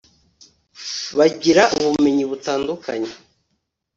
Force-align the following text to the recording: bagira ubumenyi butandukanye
bagira 1.17 1.63
ubumenyi 1.79 2.23
butandukanye 2.31 3.11